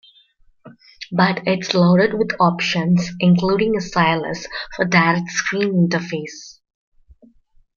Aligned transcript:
But 1.11 1.43
it's 1.47 1.75
loaded 1.75 2.15
with 2.15 2.31
options, 2.39 3.11
including 3.19 3.75
a 3.77 3.81
stylus 3.81 4.47
for 4.75 4.83
direct 4.85 5.29
screen 5.29 5.87
interface. 5.87 6.57